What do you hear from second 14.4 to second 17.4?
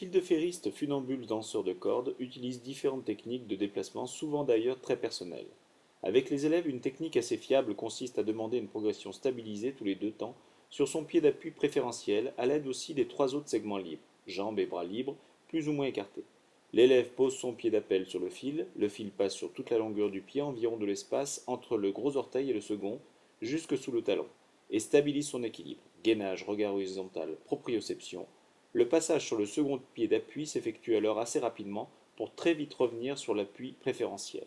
et bras libres, plus ou moins écartés. L'élève pose